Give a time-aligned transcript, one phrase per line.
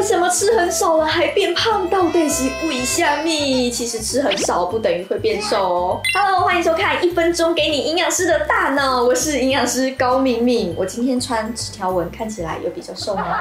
[0.00, 1.86] 为什么吃很少了还变胖？
[1.90, 3.70] 到底是为什么？
[3.70, 6.00] 其实吃很少不等于会变瘦哦。
[6.14, 10.74] Hello，欢迎收看一分钟给你营养师的大脑，我是营养师高敏敏。
[10.74, 13.36] 我今天穿纸条纹，看起来有比较瘦吗？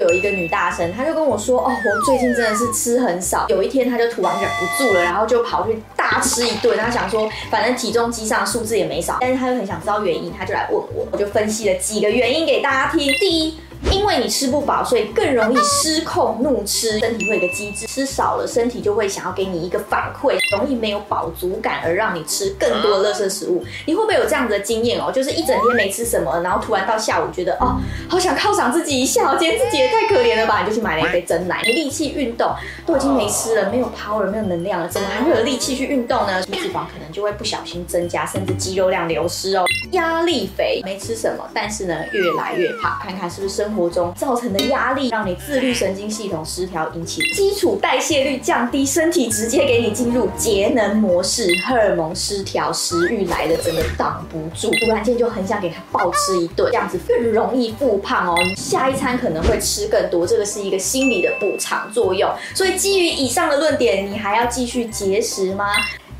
[0.00, 3.46] 有一个女大生，她就跟我说：“哦，我最近真的是吃很少。
[3.48, 6.76] 有一天，她就突然忍不住了，然后就跑去大吃一顿。
[6.76, 11.08] 她想说，反正体重机上数字也没少，但是她又很想知道原因，她就来问我。
[11.10, 13.10] 我就分析了几个原因给大家听。
[13.14, 13.56] 第一。”
[13.90, 16.98] 因为你吃不饱，所以更容易失控怒吃。
[16.98, 23.64] 身体会有一个机制，吃少了，身体就会想要给你一个反馈，容易没有饱足感，而让你吃更多的垃圾食物。
[23.86, 25.10] 你会不会有这样子的经验哦？
[25.10, 27.76] 就是一整天没吃什么，然后突然到下午觉得哦，
[28.08, 30.62] 好想犒赏自己一下，今天自己也太可怜了吧？
[30.62, 32.54] 你就去买了一杯真奶，没力气运动，
[32.86, 36.42] 都已经没吃了，没有 power，没有能量了，怎么还会有力气去运动呢？
[36.42, 39.64] 体脂肪可能就会不小心增加，甚至肌肉量流失哦。
[39.92, 58.36] 压力肥，没吃什么，但是呢，越来越胖，看看是不是生生活中造成的压力，让你自律神经系统失调，引起基础代谢率降低，身体直接给你进入节能模式，荷尔蒙失调，食欲来了真的挡不住，突然间就很想给他暴吃一顿，这样子更容易复胖哦。
[58.46, 62.30] 你下一餐可能会吃更多，这个是一个心理的补偿作用。
[62.54, 65.64] 所以基于以上的论点，你还要继续节食吗？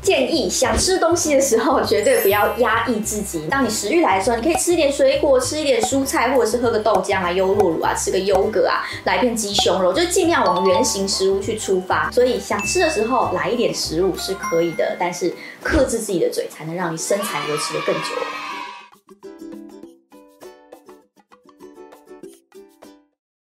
[0.03, 3.47] 建议想吃东西的时候，绝对不要压抑自己。
[3.49, 12.11] 当你食欲来的时候，你可以吃一点水果，吃一点蔬菜，或者是喝个豆浆啊、优酪乳啊，吃个优格啊，来片鸡胸肉，就尽量往原型食物去出发。
[12.11, 18.09] 所以想吃的时候来一点食物是可以的，但是克制自己的嘴，才能让你身材维持得更久。